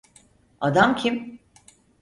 [0.61, 1.39] Adam kim?